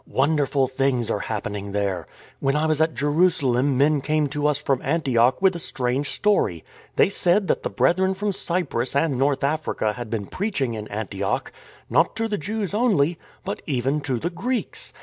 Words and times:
"Wonderful 0.07 0.67
things 0.67 1.11
are 1.11 1.19
happening 1.19 1.73
there. 1.73 2.07
99 2.41 2.41
100 2.41 2.41
IN 2.41 2.41
TRAINING 2.41 2.45
When 2.47 2.55
I 2.55 2.65
was 2.67 2.81
at 2.81 2.93
Jerusalem 2.95 3.77
men 3.77 4.01
came 4.01 4.25
to 4.29 4.47
us 4.47 4.57
from 4.57 4.81
Antioch 4.81 5.39
with 5.43 5.55
a 5.55 5.59
strange 5.59 6.09
story. 6.09 6.63
They 6.95 7.07
said 7.07 7.47
that 7.47 7.61
the 7.61 7.69
Brethren 7.69 8.15
from 8.15 8.31
Cyprus 8.31 8.95
and 8.95 9.15
North 9.19 9.43
Africa 9.43 9.93
had 9.93 10.09
been 10.09 10.25
preaching 10.25 10.73
in 10.73 10.87
Antioch, 10.87 11.51
not 11.87 12.15
to 12.15 12.27
the 12.27 12.39
Jews 12.39 12.73
only, 12.73 13.19
but 13.45 13.61
even 13.67 14.01
to 14.01 14.17
the 14.17 14.31
Greeks. 14.31 14.91